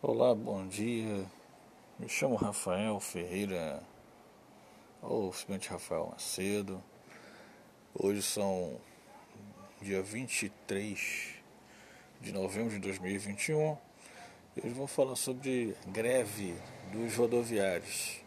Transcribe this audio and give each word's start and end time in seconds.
Olá, 0.00 0.32
bom 0.32 0.64
dia. 0.68 1.26
Me 1.98 2.08
chamo 2.08 2.36
Rafael 2.36 3.00
Ferreira, 3.00 3.82
ou 5.02 5.32
simplesmente 5.32 5.68
Rafael 5.70 6.06
Macedo. 6.12 6.80
Hoje 7.92 8.22
são 8.22 8.80
dia 9.82 10.00
23 10.00 11.34
de 12.20 12.32
novembro 12.32 12.70
de 12.70 12.78
2021. 12.78 13.76
Hoje 14.56 14.72
vou 14.72 14.86
falar 14.86 15.16
sobre 15.16 15.74
greve 15.88 16.54
dos 16.92 17.16
rodoviários. 17.16 18.20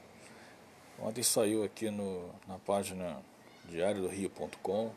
Ontem 1.00 1.24
saiu 1.24 1.64
aqui 1.64 1.90
no, 1.90 2.36
na 2.50 2.60
página 2.60 3.24
diariodorrio.com. 3.70 4.92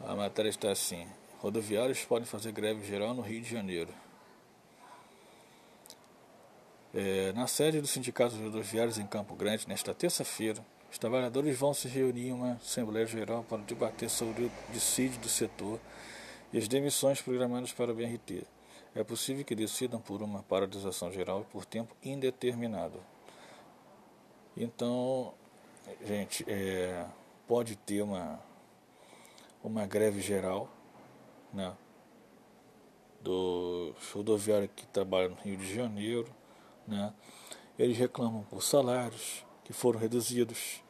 A 0.00 0.16
matéria 0.16 0.48
está 0.48 0.72
assim: 0.72 1.06
rodoviários 1.38 2.04
podem 2.04 2.26
fazer 2.26 2.50
greve 2.50 2.84
geral 2.84 3.14
no 3.14 3.22
Rio 3.22 3.40
de 3.40 3.48
Janeiro. 3.48 4.05
É, 6.98 7.30
na 7.34 7.46
sede 7.46 7.78
do 7.78 7.86
Sindicato 7.86 8.34
dos 8.34 8.42
Rodoviários 8.42 8.96
em 8.96 9.06
Campo 9.06 9.34
Grande, 9.34 9.68
nesta 9.68 9.92
terça-feira, 9.92 10.64
os 10.90 10.96
trabalhadores 10.96 11.58
vão 11.58 11.74
se 11.74 11.86
reunir 11.88 12.28
em 12.28 12.32
uma 12.32 12.52
Assembleia 12.52 13.04
Geral 13.04 13.44
para 13.44 13.58
debater 13.58 14.08
sobre 14.08 14.44
o 14.44 14.52
dissídio 14.72 15.20
do 15.20 15.28
setor 15.28 15.78
e 16.50 16.56
as 16.56 16.66
demissões 16.66 17.20
programadas 17.20 17.70
para 17.70 17.92
o 17.92 17.94
BRT. 17.94 18.46
É 18.94 19.04
possível 19.04 19.44
que 19.44 19.54
decidam 19.54 20.00
por 20.00 20.22
uma 20.22 20.42
paralisação 20.44 21.12
geral 21.12 21.46
por 21.52 21.66
tempo 21.66 21.94
indeterminado. 22.02 22.98
Então, 24.56 25.34
gente, 26.02 26.46
é, 26.48 27.04
pode 27.46 27.76
ter 27.76 28.00
uma, 28.00 28.40
uma 29.62 29.86
greve 29.86 30.22
geral 30.22 30.66
né, 31.52 31.76
do 33.20 33.94
rodoviário 34.14 34.66
que 34.74 34.86
trabalha 34.86 35.28
no 35.28 35.36
Rio 35.36 35.58
de 35.58 35.74
Janeiro 35.74 36.34
né? 36.86 37.12
Eles 37.78 37.98
reclamam 37.98 38.42
por 38.44 38.62
salários 38.62 39.44
que 39.64 39.72
foram 39.72 39.98
reduzidos, 39.98 40.82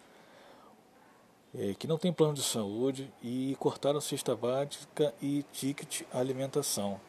é, 1.54 1.74
que 1.74 1.86
não 1.86 1.98
tem 1.98 2.12
plano 2.12 2.34
de 2.34 2.42
saúde 2.42 3.10
e 3.22 3.56
cortaram 3.58 4.00
cesta 4.00 4.36
básica 4.36 5.14
e 5.20 5.44
ticket 5.52 6.02
alimentação. 6.12 7.00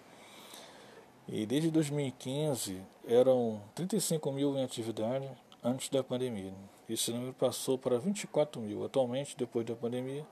E 1.27 1.45
desde 1.45 1.69
2015 1.69 2.81
eram 3.05 3.61
35 3.75 4.31
mil 4.31 4.57
em 4.57 4.63
atividade 4.63 5.29
antes 5.63 5.89
da 5.89 6.01
pandemia. 6.01 6.53
Esse 6.89 7.11
número 7.11 7.33
passou 7.33 7.77
para 7.77 7.99
24 7.99 8.61
mil. 8.61 8.85
Atualmente, 8.85 9.35
depois 9.37 9.65
da 9.65 9.75
pandemia, 9.75 10.25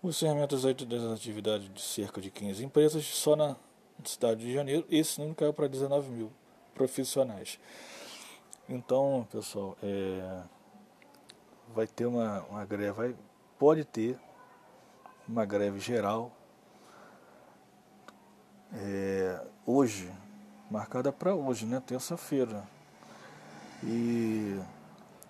o 0.00 0.08
encerramento 0.08 0.56
das 0.56 1.02
atividades 1.02 1.68
de 1.74 1.82
cerca 1.82 2.20
de 2.20 2.30
15 2.30 2.64
empresas 2.64 3.04
só 3.04 3.34
na 3.34 3.56
cidade 4.04 4.44
de 4.44 4.52
Janeiro, 4.52 4.86
esse 4.88 5.18
número 5.18 5.36
caiu 5.36 5.52
para 5.52 5.66
19 5.66 6.08
mil 6.10 6.32
profissionais. 6.74 7.58
Então, 8.68 9.26
pessoal, 9.30 9.76
é, 9.82 10.42
vai 11.74 11.86
ter 11.86 12.06
uma, 12.06 12.42
uma 12.42 12.64
greve, 12.64 12.92
vai, 12.92 13.16
pode 13.58 13.84
ter 13.84 14.18
uma 15.28 15.44
greve 15.44 15.78
geral 15.78 16.32
é, 18.74 19.44
hoje, 19.66 20.10
marcada 20.70 21.12
para 21.12 21.34
hoje, 21.34 21.66
né, 21.66 21.82
terça-feira. 21.84 22.66
E 23.84 24.60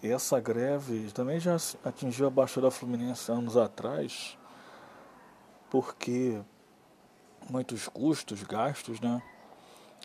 essa 0.02 0.38
greve 0.40 1.10
também 1.12 1.40
já 1.40 1.56
atingiu 1.84 2.26
a 2.26 2.30
Baixada 2.30 2.70
Fluminense 2.70 3.30
anos 3.30 3.56
atrás, 3.56 4.38
porque 5.70 6.40
muitos 7.48 7.88
custos, 7.88 8.42
gastos, 8.42 9.00
né? 9.00 9.22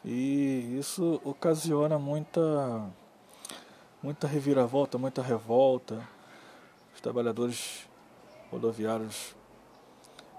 E 0.03 0.77
isso 0.79 1.19
ocasiona 1.23 1.97
muita, 1.97 2.89
muita 4.01 4.27
reviravolta, 4.27 4.97
muita 4.97 5.21
revolta. 5.21 6.07
Os 6.93 7.01
trabalhadores 7.01 7.87
rodoviários 8.51 9.35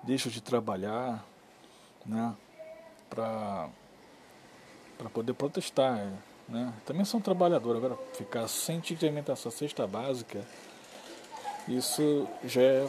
deixam 0.03 0.31
de 0.31 0.41
trabalhar 0.41 1.25
né, 2.07 2.35
para 3.11 3.71
poder 5.13 5.35
protestar. 5.35 6.13
Né? 6.49 6.73
Também 6.87 7.05
são 7.05 7.21
trabalhadores, 7.21 7.83
agora 7.83 7.99
ficar 8.15 8.49
sem 8.49 8.81
ticket 8.81 9.01
de 9.01 9.07
alimentação, 9.07 9.53
cesta 9.53 9.87
básica, 9.87 10.45
isso 11.69 12.27
já 12.45 12.63
é 12.63 12.89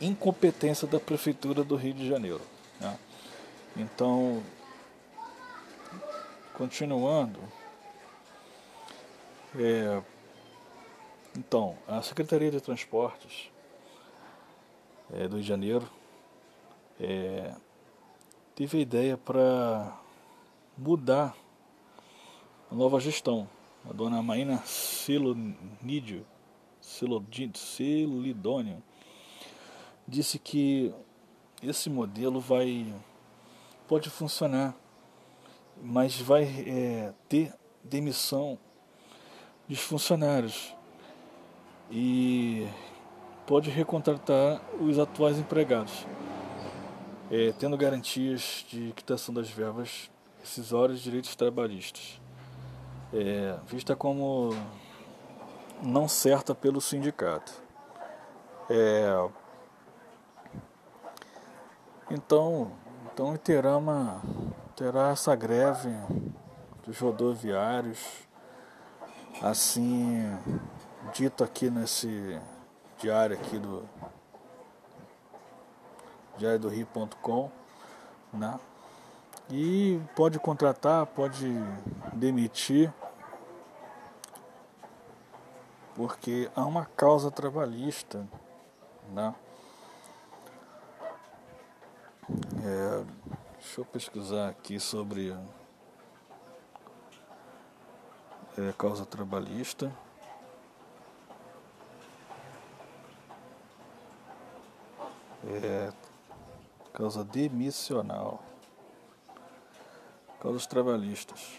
incompetência 0.00 0.86
da 0.86 1.00
Prefeitura 1.00 1.64
do 1.64 1.74
Rio 1.74 1.94
de 1.94 2.08
Janeiro. 2.08 2.40
Né? 2.80 2.96
Então, 3.76 4.42
Continuando, 6.62 7.40
é, 9.58 10.00
então, 11.36 11.76
a 11.88 12.00
Secretaria 12.02 12.52
de 12.52 12.60
Transportes 12.60 13.50
é, 15.12 15.26
do 15.26 15.34
Rio 15.34 15.42
de 15.42 15.42
Janeiro 15.42 15.90
é, 17.00 17.52
teve 18.54 18.78
a 18.78 18.80
ideia 18.80 19.18
para 19.18 20.00
mudar 20.78 21.34
a 22.70 22.74
nova 22.76 23.00
gestão. 23.00 23.48
A 23.90 23.92
dona 23.92 24.22
Maína 24.22 24.58
Silonídio, 24.58 26.24
Silidônio, 26.80 28.80
disse 30.06 30.38
que 30.38 30.94
esse 31.60 31.90
modelo 31.90 32.38
vai 32.38 32.94
pode 33.88 34.08
funcionar 34.08 34.76
mas 35.84 36.20
vai 36.20 36.44
é, 36.44 37.12
ter 37.28 37.52
demissão 37.82 38.56
dos 39.68 39.80
funcionários 39.80 40.72
e 41.90 42.68
pode 43.44 43.68
recontratar 43.68 44.62
os 44.80 44.96
atuais 44.96 45.38
empregados, 45.38 46.06
é, 47.28 47.52
tendo 47.58 47.76
garantias 47.76 48.64
de 48.68 48.92
quitação 48.92 49.34
das 49.34 49.50
verbas 49.50 50.08
rescisórias 50.40 50.98
de 50.98 51.04
direitos 51.04 51.34
trabalhistas, 51.34 52.20
é, 53.12 53.58
vista 53.66 53.96
como 53.96 54.50
não 55.82 56.06
certa 56.06 56.54
pelo 56.54 56.80
sindicato. 56.80 57.60
É, 58.70 59.04
então, 62.08 62.70
então 63.12 63.36
terá 63.36 63.76
uma 63.76 64.22
terá 64.76 65.10
essa 65.10 65.34
greve 65.36 65.90
dos 66.84 66.98
rodoviários, 66.98 67.98
assim 69.42 70.38
dito 71.12 71.44
aqui 71.44 71.68
nesse 71.68 72.40
diário 72.98 73.36
aqui 73.36 73.58
do 73.58 73.88
diário 76.38 76.58
do 76.58 76.68
Rio.com, 76.68 77.50
né? 78.32 78.58
E 79.50 80.00
pode 80.16 80.38
contratar, 80.38 81.04
pode 81.06 81.46
demitir, 82.14 82.92
porque 85.94 86.50
há 86.56 86.64
uma 86.64 86.86
causa 86.86 87.30
trabalhista, 87.30 88.26
né? 89.10 89.34
É, 92.64 93.04
Deixa 93.72 93.80
eu 93.80 93.86
pesquisar 93.86 94.48
aqui 94.50 94.78
sobre 94.78 95.34
é, 98.58 98.72
causa 98.76 99.06
trabalhista. 99.06 99.90
É, 105.46 105.90
causa 106.92 107.24
demissional. 107.24 108.42
Causas 110.38 110.66
trabalhistas. 110.66 111.58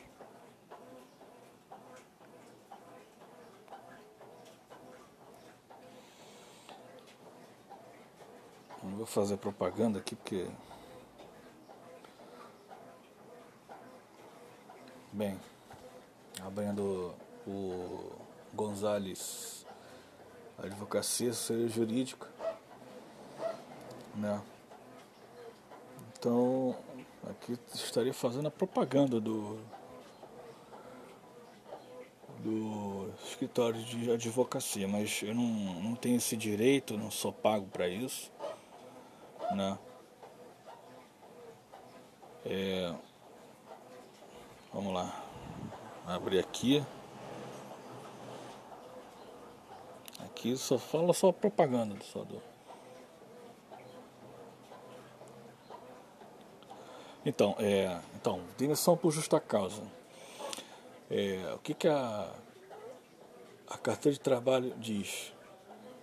Não 8.84 8.98
vou 8.98 9.08
fazer 9.08 9.38
propaganda 9.38 9.98
aqui 9.98 10.16
porque 10.16 10.48
Bem, 15.13 15.39
abrindo 16.42 17.13
o 17.45 18.13
Gonzales 18.51 19.63
Advocacia 20.57 21.30
Assessoria 21.30 21.68
Jurídica, 21.69 22.27
né? 24.15 24.42
Então, 26.18 26.75
aqui 27.30 27.60
estaria 27.75 28.12
fazendo 28.12 28.48
a 28.48 28.51
propaganda 28.51 29.21
do 29.21 29.60
do 32.39 33.13
escritório 33.24 33.83
de 33.83 34.10
advocacia, 34.10 34.88
mas 34.88 35.21
eu 35.21 35.36
não, 35.36 35.44
não 35.44 35.95
tenho 35.95 36.18
esse 36.18 36.36
direito, 36.36 36.98
não 36.98 37.12
sou 37.12 37.31
pago 37.31 37.68
para 37.68 37.88
isso, 37.88 38.31
né? 39.51 39.77
É, 42.44 42.95
Vamos 44.74 44.92
lá. 44.92 45.24
Abrir 46.08 46.40
aqui. 46.40 46.84
Aqui 50.25 50.58
só 50.58 50.80
fala 50.80 51.14
só 51.14 51.31
propaganda 51.31 51.94
do 51.94 52.04
Salvador. 52.04 52.42
Então, 57.24 57.56
é, 57.60 58.02
então, 58.16 58.42
demissão 58.58 58.98
por 58.98 59.12
justa 59.12 59.40
causa. 59.40 59.84
É, 61.08 61.54
o 61.54 61.60
que, 61.60 61.75
que 61.75 61.88
a, 61.88 62.34
a 63.70 63.78
carteira 63.78 64.14
de 64.14 64.20
trabalho 64.20 64.74
diz? 64.80 65.31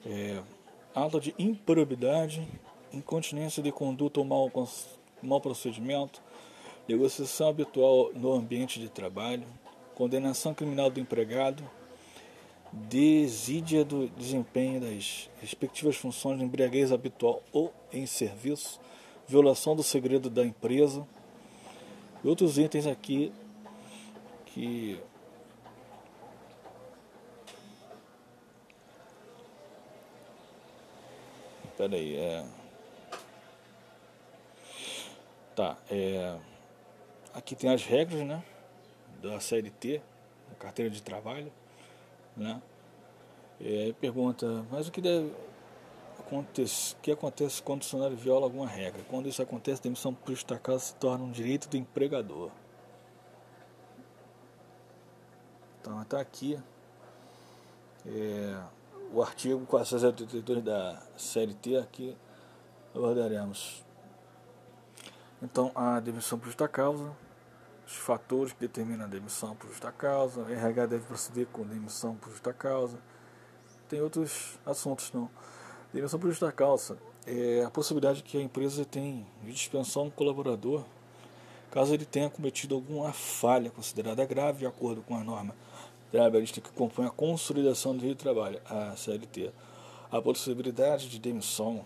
É, 0.07 0.41
de 1.21 1.35
improbidade, 1.37 2.47
incontinência 2.93 3.63
de 3.65 3.73
conduta 3.73 4.21
ou 4.21 4.27
mau, 4.27 4.49
mau 5.21 5.41
procedimento, 5.41 6.23
negociação 6.89 7.49
habitual 7.49 8.11
no 8.15 8.33
ambiente 8.33 8.81
de 8.81 8.89
trabalho, 8.89 9.47
condenação 9.95 10.55
criminal 10.55 10.91
do 10.91 11.01
empregado, 11.01 11.63
desídia 12.73 13.85
do 13.85 14.09
desempenho 14.09 14.81
das 14.81 15.29
respectivas 15.41 15.97
funções 15.97 16.39
de 16.39 16.45
embriaguez 16.45 16.93
habitual 16.93 17.43
ou 17.53 17.73
em 17.93 18.07
serviço, 18.07 18.81
violação 19.27 19.75
do 19.75 19.83
segredo 19.83 20.31
da 20.31 20.45
empresa. 20.45 21.07
E 22.23 22.29
outros 22.29 22.59
itens 22.59 22.87
aqui 22.87 23.33
que 24.47 24.99
Espera 31.81 31.97
aí, 31.97 32.15
é. 32.15 32.45
Tá, 35.57 35.79
é 35.91 36.37
aqui 37.35 37.55
tem 37.55 37.71
as 37.71 37.85
regras, 37.85 38.27
né, 38.27 38.43
da 39.23 39.39
CLT, 39.41 40.01
da 40.49 40.55
carteira 40.57 40.91
de 40.91 41.03
trabalho, 41.03 41.53
né? 42.37 42.61
Pergunta, 44.01 44.65
mas 44.71 44.89
o 44.89 44.93
que 44.93 45.01
deve 45.01 45.33
acontece, 46.19 46.97
que 47.03 47.11
acontece 47.11 47.63
quando 47.63 47.83
o 47.83 47.85
funcionário 47.85 48.17
viola 48.17 48.47
alguma 48.47 48.67
regra? 48.67 49.03
Quando 49.09 49.29
isso 49.29 49.43
acontece, 49.43 49.81
a 49.81 49.83
demissão 49.83 50.15
por 50.15 50.31
justa 50.31 50.59
causa 50.59 50.85
se 50.85 50.95
torna 50.95 51.25
um 51.25 51.31
direito 51.31 51.69
do 51.69 51.77
empregador. 51.77 52.51
Então, 55.81 56.01
está 56.01 56.21
aqui 56.21 56.59
é, 58.07 58.63
o 59.13 59.23
artigo 59.23 59.67
482 59.67 60.63
da 60.63 61.03
CLT, 61.17 61.77
aqui 61.77 62.17
abordaremos. 62.95 63.85
Então, 65.43 65.73
a 65.75 66.01
demissão 66.01 66.39
por 66.39 66.47
justa 66.47 66.69
causa, 66.69 67.11
os 67.87 67.95
fatores 67.95 68.53
que 68.53 68.61
determinam 68.61 69.05
a 69.05 69.09
demissão 69.09 69.57
por 69.57 69.69
justa 69.69 69.91
causa, 69.91 70.43
o 70.43 70.51
RH 70.51 70.87
deve 70.87 71.05
proceder 71.07 71.47
com 71.47 71.67
demissão 71.67 72.15
por 72.17 72.31
justa 72.31 72.53
causa. 72.53 72.99
Tem 73.89 74.01
outros 74.01 74.59
assuntos, 74.65 75.11
não. 75.13 75.31
Demissão 75.93 76.21
por 76.21 76.29
justa 76.29 76.53
causa 76.53 76.99
é 77.27 77.65
a 77.65 77.71
possibilidade 77.71 78.23
que 78.23 78.39
a 78.39 78.43
empresa 78.43 78.85
tem 78.85 79.27
de 79.43 79.53
dispensar 79.53 80.03
um 80.03 80.11
colaborador 80.11 80.85
caso 81.71 81.95
ele 81.95 82.05
tenha 82.05 82.29
cometido 82.29 82.75
alguma 82.75 83.13
falha 83.13 83.71
considerada 83.71 84.25
grave 84.27 84.61
de 84.61 84.67
acordo 84.67 85.03
com 85.03 85.17
a 85.17 85.23
norma 85.23 85.55
trabalhista 86.11 86.61
que 86.61 86.71
compõe 86.71 87.07
a 87.07 87.11
consolidação 87.11 87.93
do 87.93 88.01
direito 88.01 88.19
de 88.19 88.25
trabalho, 88.25 88.61
a 88.69 88.97
CLT. 88.97 89.53
A 90.11 90.21
possibilidade 90.21 91.09
de 91.09 91.21
demissão 91.21 91.85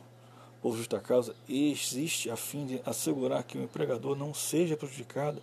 por 0.65 0.75
justa 0.79 0.99
causa 0.99 1.37
existe 1.47 2.31
a 2.31 2.37
fim 2.37 2.65
de 2.65 2.81
assegurar 2.87 3.45
que 3.45 3.59
o 3.59 3.63
empregador 3.63 4.17
não 4.17 4.33
seja 4.33 4.79
prejudicado 4.79 5.43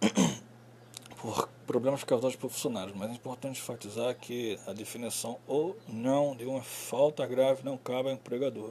por 1.20 1.48
problemas 1.66 2.04
causados 2.04 2.36
por 2.36 2.48
funcionários, 2.48 2.96
mas 2.96 3.10
é 3.10 3.14
importante 3.14 3.58
enfatizar 3.58 4.14
que 4.14 4.56
a 4.68 4.72
definição 4.72 5.36
ou 5.48 5.76
não 5.88 6.36
de 6.36 6.44
uma 6.44 6.62
falta 6.62 7.26
grave 7.26 7.64
não 7.64 7.76
cabe 7.76 8.08
ao 8.08 8.14
empregador. 8.14 8.70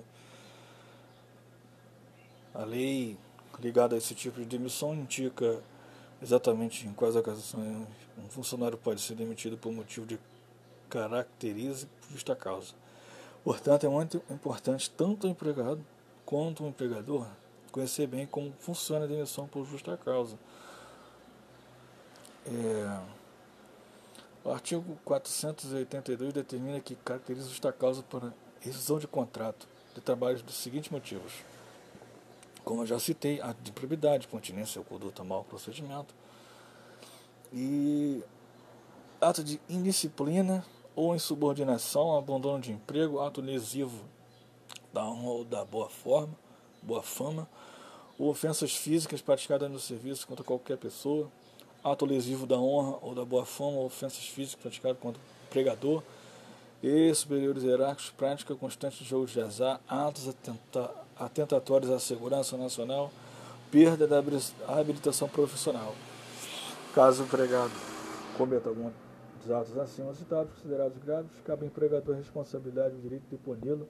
A 2.53 2.63
lei 2.63 3.17
ligada 3.59 3.95
a 3.95 3.97
esse 3.97 4.15
tipo 4.15 4.39
de 4.39 4.45
demissão 4.45 4.95
indica 4.95 5.61
exatamente 6.21 6.87
em 6.87 6.93
quais 6.93 7.17
ocasiões 7.17 7.85
um 8.17 8.29
funcionário 8.29 8.77
pode 8.77 9.01
ser 9.01 9.15
demitido 9.15 9.57
por 9.57 9.73
motivo 9.73 10.05
de 10.05 10.17
caracteriza 10.89 11.85
justa 12.09 12.33
causa. 12.33 12.73
Portanto, 13.43 13.85
é 13.85 13.89
muito 13.89 14.21
importante 14.29 14.89
tanto 14.91 15.27
o 15.27 15.29
empregado 15.29 15.83
quanto 16.25 16.63
o 16.63 16.67
empregador 16.67 17.27
conhecer 17.71 18.07
bem 18.07 18.25
como 18.25 18.53
funciona 18.59 19.05
a 19.05 19.07
demissão 19.07 19.47
por 19.47 19.65
justa 19.65 19.97
causa. 19.97 20.37
É, 22.45 22.99
o 24.43 24.51
artigo 24.51 24.97
482 25.05 26.33
determina 26.33 26.79
que 26.79 26.95
caracteriza 26.95 27.47
justa 27.47 27.71
causa 27.71 28.01
para 28.03 28.33
rescisão 28.59 28.99
de 28.99 29.07
contrato 29.07 29.67
de 29.93 30.01
trabalho 30.01 30.41
dos 30.43 30.55
seguintes 30.55 30.89
motivos. 30.89 31.33
Como 32.63 32.83
eu 32.83 32.87
já 32.87 32.99
citei, 32.99 33.41
ato 33.41 33.61
de 33.61 33.71
improbidade, 33.71 34.27
continência 34.27 34.79
ou 34.79 34.85
conduta 34.85 35.23
mau 35.23 35.43
procedimento. 35.43 36.13
E 37.51 38.21
ato 39.19 39.43
de 39.43 39.59
indisciplina 39.67 40.63
ou 40.99 41.15
insubordinação, 41.15 42.17
abandono 42.17 42.59
de 42.59 42.73
emprego, 42.73 43.21
ato 43.21 43.39
lesivo 43.39 44.03
da 44.91 45.05
honra 45.05 45.29
ou 45.29 45.45
da 45.45 45.63
boa 45.63 45.87
forma, 45.87 46.35
boa 46.83 47.01
fama, 47.01 47.47
ou 48.17 48.29
ofensas 48.29 48.75
físicas 48.75 49.21
praticadas 49.21 49.71
no 49.71 49.79
serviço 49.79 50.27
contra 50.27 50.43
qualquer 50.43 50.77
pessoa, 50.77 51.31
ato 51.81 52.05
lesivo 52.05 52.45
da 52.45 52.57
honra 52.57 52.97
ou 53.01 53.15
da 53.15 53.23
boa 53.23 53.45
fama 53.45 53.77
ou 53.77 53.85
ofensas 53.85 54.25
físicas 54.25 54.61
praticadas 54.61 54.99
contra 54.99 55.21
o 55.21 55.49
pregador 55.49 56.03
e 56.83 57.15
superiores 57.15 57.63
hierárquicos, 57.63 58.09
prática 58.09 58.53
constante 58.53 59.01
de 59.01 59.09
jogo 59.09 59.25
de 59.25 59.39
azar, 59.39 59.79
atos 59.87 60.27
atenta 60.27 60.93
atentatórios 61.17 61.91
à 61.91 61.97
segurança 61.97 62.57
nacional, 62.57 63.09
perda 63.71 64.05
da 64.05 64.21
habilitação 64.67 65.29
profissional. 65.29 65.95
Caso 66.93 67.23
o 67.23 67.25
empregado 67.25 67.71
cometa 68.37 68.67
algum 68.67 68.91
dos 69.39 69.51
atos 69.51 69.77
acima 69.77 70.13
citados, 70.13 70.53
considerados 70.53 70.97
graves, 70.97 71.31
cabe 71.45 71.63
ao 71.63 71.67
empregador 71.67 72.15
a 72.15 72.17
responsabilidade 72.17 72.95
e 72.95 72.97
o 72.97 73.01
direito 73.01 73.27
de 73.29 73.37
puni-lo, 73.37 73.87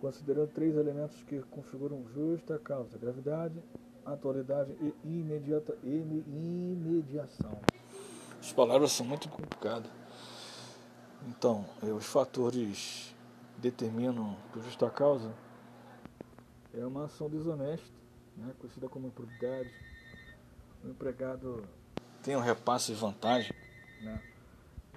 considerando 0.00 0.48
três 0.48 0.76
elementos 0.76 1.22
que 1.24 1.40
configuram 1.42 2.04
justa 2.14 2.58
causa, 2.58 2.98
gravidade, 2.98 3.62
atualidade 4.04 4.72
e 4.80 4.94
imediata, 5.04 5.76
imediação. 5.82 7.60
As 8.40 8.52
palavras 8.52 8.92
são 8.92 9.04
muito 9.04 9.28
complicadas. 9.28 9.90
Então, 11.28 11.64
eh, 11.82 11.92
os 11.92 12.06
fatores 12.06 13.14
determinam 13.58 14.36
por 14.52 14.62
justa 14.62 14.88
causa 14.90 15.32
é 16.74 16.84
uma 16.84 17.06
ação 17.06 17.28
desonesta, 17.28 17.90
né, 18.36 18.52
conhecida 18.58 18.88
como 18.88 19.08
improbidade. 19.08 19.72
O 20.84 20.88
empregado 20.88 21.66
tem 22.22 22.36
um 22.36 22.40
repasse 22.40 22.92
de 22.92 22.98
vantagem, 22.98 23.52
né, 24.02 24.22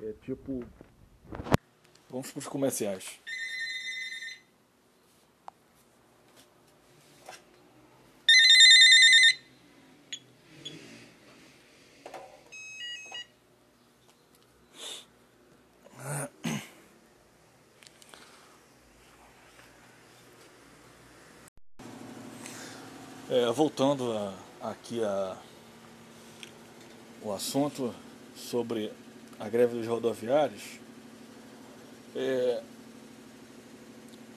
é 0.02 0.14
tipo. 0.24 0.64
Vamos 2.10 2.32
para 2.32 2.40
os 2.40 2.48
comerciais. 2.48 3.20
É, 23.32 23.52
voltando 23.52 24.12
a, 24.12 24.34
aqui 24.72 25.04
a, 25.04 25.38
o 27.22 27.32
assunto 27.32 27.94
sobre 28.36 28.92
a 29.40 29.48
greve 29.48 29.78
dos 29.78 29.88
rodoviários, 29.88 30.80
é, 32.16 32.62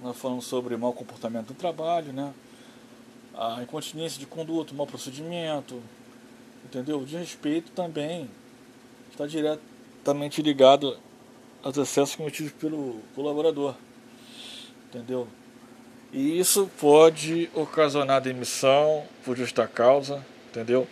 nós 0.02 0.16
falamos 0.16 0.44
sobre 0.44 0.76
mau 0.76 0.92
comportamento 0.92 1.50
no 1.50 1.54
trabalho, 1.54 2.12
né? 2.12 2.32
a 3.34 3.62
incontinência 3.62 4.18
de 4.18 4.26
conduta, 4.26 4.74
mau 4.74 4.86
procedimento, 4.86 5.82
entendeu? 6.64 7.00
O 7.00 7.04
desrespeito 7.04 7.70
também 7.72 8.28
está 9.10 9.26
diretamente 9.26 10.42
ligado 10.42 10.98
aos 11.62 11.76
excessos 11.76 12.14
cometidos 12.14 12.52
pelo 12.52 13.00
colaborador, 13.14 13.74
entendeu? 14.88 15.26
E 16.12 16.38
isso 16.38 16.70
pode 16.78 17.48
ocasionar 17.54 18.20
demissão 18.20 19.04
por 19.24 19.36
justa 19.36 19.66
causa, 19.66 20.24
entendeu? 20.50 20.86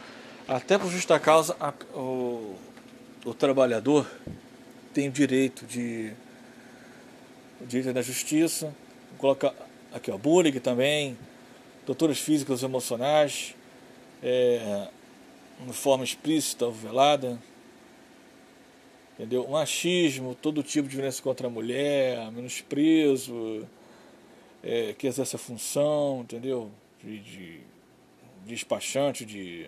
Até 0.49 0.79
por 0.79 0.90
justa 0.90 1.19
causa, 1.21 1.55
a, 1.61 1.73
o, 1.95 2.57
o 3.25 3.35
trabalhador 3.35 4.11
tem 4.95 5.09
o 5.09 5.12
direito 5.12 5.67
de 5.67 6.12
direito 7.61 7.93
da 7.93 8.00
justiça, 8.00 8.75
colocar 9.19 9.55
aqui 9.93 10.11
ó, 10.11 10.17
bullying 10.17 10.59
também, 10.61 11.17
doutores 11.87 12.19
físicos 12.19 12.62
e 12.62 12.65
emocionais, 12.65 13.55
é, 14.23 14.89
de 15.67 15.73
forma 15.73 16.05
explícita 16.05 16.67
ou 16.67 16.73
velada. 16.73 17.39
Entendeu? 19.15 19.47
Machismo, 19.49 20.35
todo 20.35 20.62
tipo 20.62 20.89
de 20.89 20.97
violência 20.97 21.23
contra 21.23 21.47
a 21.47 21.50
mulher, 21.50 22.33
menosprezo, 22.33 23.69
é, 24.62 24.95
que 24.95 25.07
exerce 25.07 25.37
a 25.37 25.39
função, 25.39 26.23
entendeu? 26.23 26.71
De, 27.05 27.19
de, 27.19 27.59
de 27.59 27.61
despachante, 28.47 29.27
de, 29.27 29.67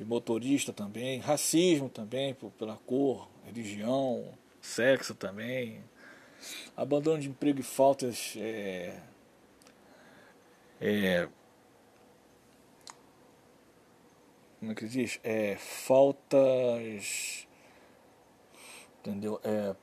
de 0.00 0.06
motorista 0.06 0.72
também, 0.72 1.18
racismo 1.18 1.90
também, 1.90 2.32
por, 2.32 2.50
pela 2.52 2.78
cor, 2.86 3.28
religião, 3.44 4.32
sexo 4.58 5.14
também, 5.14 5.84
abandono 6.74 7.20
de 7.20 7.28
emprego 7.28 7.60
e 7.60 7.62
faltas 7.62 8.32
é, 8.38 8.98
é, 10.80 11.28
como 14.58 14.72
é 14.72 14.74
que 14.74 14.88
diz? 14.88 15.20
É, 15.22 15.56
faltas 15.56 17.46
entendeu? 19.00 19.38
É, 19.44 19.76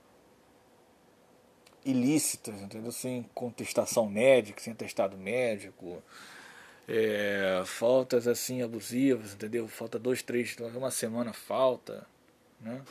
ilícitas, 1.86 2.60
entendeu? 2.60 2.92
Sem 2.92 3.22
contestação 3.36 4.10
médica, 4.10 4.60
sem 4.60 4.74
atestado 4.74 5.16
médico, 5.16 6.02
é, 6.88 7.62
faltas 7.66 8.28
assim 8.28 8.62
abusivas, 8.62 9.34
entendeu? 9.34 9.68
Falta 9.68 10.00
dois, 10.00 10.22
três, 10.22 10.56
uma 10.76 10.90
semana 10.90 11.34
falta, 11.34 12.08
né? 12.62 12.82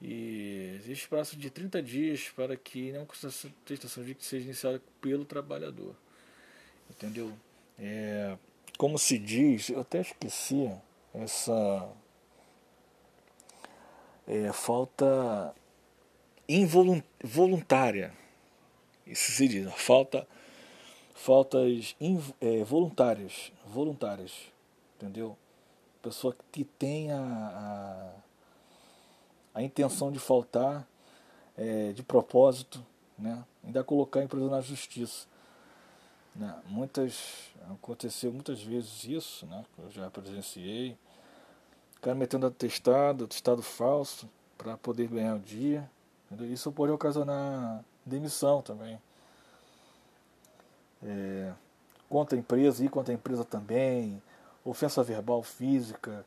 E 0.00 0.72
existe 0.76 1.08
prazo 1.08 1.36
de 1.36 1.48
30 1.50 1.82
dias 1.82 2.28
para 2.34 2.56
que 2.56 2.92
não 2.92 3.06
contestação 3.06 4.04
de 4.04 4.14
que 4.14 4.24
seja 4.24 4.44
iniciada 4.44 4.82
pelo 5.00 5.24
trabalhador, 5.24 5.94
entendeu? 6.90 7.32
É, 7.78 8.36
como 8.76 8.98
se 8.98 9.18
diz, 9.18 9.68
eu 9.68 9.80
até 9.80 10.00
esqueci 10.00 10.70
essa 11.14 11.88
é, 14.26 14.52
falta 14.52 15.54
involuntária. 16.48 18.12
Isso 19.06 19.32
se 19.32 19.46
diz, 19.46 19.72
falta 19.74 20.26
faltas 21.22 21.94
é, 22.40 22.64
voluntárias, 22.64 23.52
voluntárias, 23.64 24.32
entendeu? 24.96 25.38
Pessoa 26.02 26.34
que 26.50 26.64
tem 26.64 27.12
a, 27.12 27.20
a, 29.54 29.60
a 29.60 29.62
intenção 29.62 30.10
de 30.10 30.18
faltar 30.18 30.84
é, 31.56 31.92
de 31.92 32.02
propósito, 32.02 32.84
né? 33.16 33.44
ainda 33.64 33.84
colocar 33.84 34.18
a 34.18 34.24
empresa 34.24 34.50
na 34.50 34.60
justiça. 34.60 35.28
Né? 36.34 36.52
Muitas, 36.66 37.52
aconteceu 37.70 38.32
muitas 38.32 38.60
vezes 38.60 39.04
isso, 39.04 39.46
né? 39.46 39.64
eu 39.78 39.90
já 39.92 40.10
presenciei, 40.10 40.98
cara 42.00 42.16
metendo 42.16 42.48
atestado, 42.48 43.26
atestado 43.26 43.62
falso, 43.62 44.28
para 44.58 44.76
poder 44.76 45.06
ganhar 45.06 45.36
o 45.36 45.38
dia. 45.38 45.88
Entendeu? 46.26 46.52
Isso 46.52 46.72
pode 46.72 46.90
ocasionar 46.90 47.84
demissão 48.04 48.60
também. 48.60 48.98
É, 51.04 51.52
contra 52.08 52.36
a 52.36 52.38
empresa 52.38 52.84
e 52.84 52.88
contra 52.88 53.12
a 53.12 53.16
empresa 53.16 53.44
também, 53.44 54.22
ofensa 54.64 55.02
verbal 55.02 55.42
física, 55.42 56.24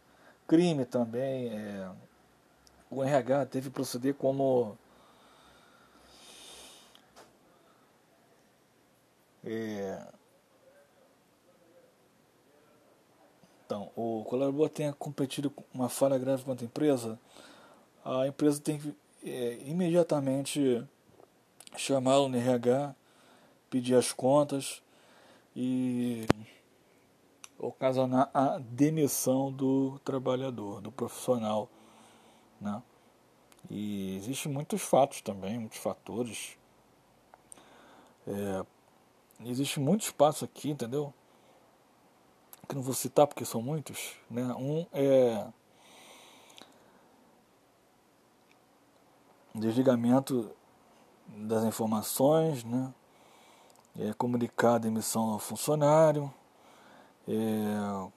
crime 0.47 0.85
também. 0.85 1.49
É, 1.49 1.89
o 2.89 3.03
RH 3.03 3.45
teve 3.47 3.69
que 3.69 3.75
proceder 3.75 4.13
como 4.15 4.77
é, 9.43 10.01
Então, 13.65 13.89
o 13.95 14.23
colaborador 14.25 14.69
tenha 14.69 14.93
cometido 14.93 15.51
uma 15.73 15.89
falha 15.89 16.19
grave 16.19 16.43
contra 16.43 16.63
a 16.63 16.67
empresa, 16.67 17.19
a 18.03 18.27
empresa 18.27 18.61
tem 18.61 18.77
que 18.77 18.95
é, 19.23 19.57
imediatamente 19.65 20.85
chamá-lo 21.75 22.29
no 22.29 22.37
RH, 22.37 22.95
pedir 23.69 23.95
as 23.95 24.11
contas 24.11 24.81
e 25.55 26.25
ocasionar 27.57 28.29
a 28.33 28.57
demissão 28.59 29.51
do 29.51 29.99
trabalhador, 29.99 30.81
do 30.81 30.91
profissional. 30.91 31.69
Né? 32.59 32.81
E 33.69 34.17
existem 34.17 34.51
muitos 34.51 34.81
fatos 34.81 35.21
também, 35.21 35.59
muitos 35.59 35.79
fatores. 35.79 36.57
É, 38.27 38.65
existe 39.45 39.79
muito 39.79 40.05
espaço 40.05 40.45
aqui, 40.45 40.69
entendeu? 40.69 41.13
que 42.65 42.75
não 42.75 42.81
vou 42.81 42.93
citar 42.93 43.27
porque 43.27 43.45
são 43.45 43.61
muitos, 43.61 44.15
né? 44.29 44.43
Um 44.55 44.85
é 44.91 45.47
desligamento 49.53 50.51
das 51.27 51.63
informações, 51.63 52.63
né? 52.63 52.93
É 53.97 54.13
comunicar 54.13 54.75
a 54.75 54.79
demissão 54.79 55.31
ao 55.31 55.39
funcionário, 55.39 56.31
é, 57.27 58.07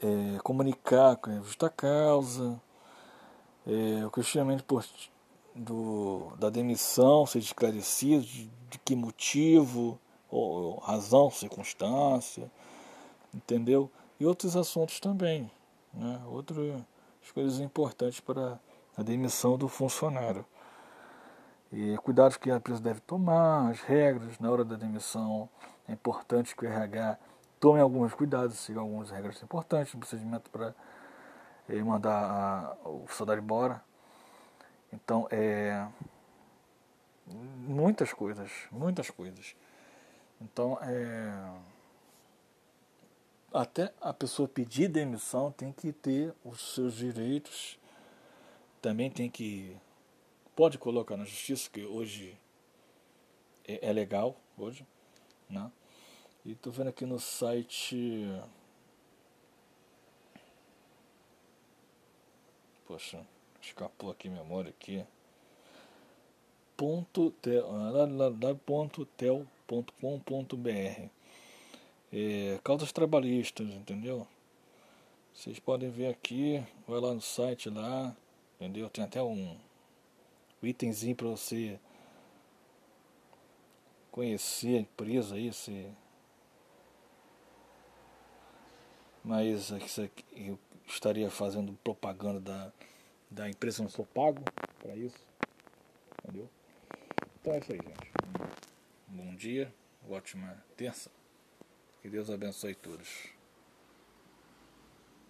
é, 0.00 0.38
comunicar 0.42 1.16
com 1.16 1.30
a 1.30 1.36
justa 1.36 1.68
causa, 1.68 2.60
é, 3.66 4.04
o 4.04 4.10
questionamento 4.10 4.64
por, 4.64 4.84
do, 5.54 6.32
da 6.38 6.50
demissão 6.50 7.26
ser 7.26 7.38
esclarecido, 7.38 8.24
de, 8.24 8.50
de 8.70 8.78
que 8.78 8.96
motivo, 8.96 9.98
ou 10.30 10.78
razão, 10.78 11.30
circunstância, 11.30 12.50
entendeu? 13.34 13.90
E 14.18 14.26
outros 14.26 14.56
assuntos 14.56 14.98
também, 14.98 15.50
né? 15.92 16.20
outras 16.26 16.82
coisas 17.34 17.60
importantes 17.60 18.20
para 18.20 18.58
a 18.96 19.02
demissão 19.02 19.56
do 19.56 19.68
funcionário. 19.68 20.44
E 21.72 21.96
cuidados 21.98 22.36
que 22.36 22.50
a 22.50 22.56
empresa 22.56 22.80
deve 22.80 23.00
tomar, 23.00 23.70
as 23.70 23.80
regras 23.80 24.38
na 24.38 24.50
hora 24.50 24.64
da 24.64 24.76
demissão. 24.76 25.48
É 25.88 25.92
importante 25.92 26.54
que 26.54 26.64
o 26.64 26.68
RH 26.68 27.18
tome 27.58 27.80
alguns 27.80 28.12
cuidados, 28.12 28.58
siga 28.58 28.80
algumas 28.80 29.10
regras 29.10 29.42
importantes 29.42 29.94
no 29.94 30.00
procedimento 30.00 30.50
para 30.50 30.74
eh, 31.68 31.82
mandar 31.82 32.76
a, 32.84 32.88
o 32.88 33.06
funcionário 33.06 33.42
embora. 33.42 33.82
Então, 34.92 35.26
é. 35.30 35.86
Muitas 37.26 38.12
coisas, 38.12 38.50
muitas 38.70 39.08
coisas. 39.08 39.54
Então, 40.40 40.76
é, 40.82 41.32
até 43.54 43.92
a 44.00 44.12
pessoa 44.12 44.48
pedir 44.48 44.88
demissão 44.88 45.52
tem 45.52 45.72
que 45.72 45.92
ter 45.92 46.34
os 46.44 46.74
seus 46.74 46.94
direitos, 46.94 47.78
também 48.80 49.10
tem 49.10 49.30
que. 49.30 49.76
Pode 50.54 50.78
colocar 50.78 51.16
na 51.16 51.24
justiça, 51.24 51.70
que 51.70 51.84
hoje 51.84 52.36
é, 53.66 53.88
é 53.88 53.92
legal, 53.92 54.36
hoje, 54.56 54.86
né? 55.48 55.70
E 56.44 56.52
estou 56.52 56.72
vendo 56.72 56.88
aqui 56.88 57.06
no 57.06 57.18
site. 57.18 58.26
Poxa, 62.86 63.24
escapou 63.60 64.10
aqui 64.10 64.28
a 64.28 64.32
memória 64.32 64.70
aqui. 64.70 65.04
Ponto 66.76 67.30
tel, 67.30 67.66
www.tel 67.66 69.46
www.com.br. 69.72 71.08
É, 72.12 72.60
causas 72.62 72.92
trabalhistas, 72.92 73.66
entendeu? 73.68 74.26
Vocês 75.32 75.58
podem 75.58 75.88
ver 75.88 76.08
aqui, 76.08 76.62
vai 76.86 77.00
lá 77.00 77.14
no 77.14 77.22
site 77.22 77.70
lá, 77.70 78.14
entendeu? 78.56 78.90
Tem 78.90 79.02
até 79.02 79.22
um, 79.22 79.56
itemzinho 80.66 81.16
para 81.16 81.28
você 81.28 81.78
conhecer 84.10 84.76
a 84.76 84.80
empresa 84.80 85.34
aí, 85.34 85.52
se 85.52 85.90
mas 89.24 89.72
aqui, 89.72 90.24
eu 90.34 90.58
estaria 90.86 91.30
fazendo 91.30 91.72
propaganda 91.84 92.40
da, 92.40 92.72
da 93.30 93.48
empresa, 93.48 93.82
não 93.82 93.90
sou 93.90 94.04
pago 94.04 94.42
para 94.80 94.96
isso, 94.96 95.18
entendeu? 96.18 96.48
Então 97.40 97.54
é 97.54 97.58
isso 97.58 97.72
aí, 97.72 97.78
gente 97.78 98.12
bom 99.32 99.34
dia, 99.36 99.72
ótima 100.08 100.62
terça. 100.76 101.10
Que 102.00 102.08
Deus 102.08 102.30
abençoe 102.30 102.74
todos. 102.74 103.28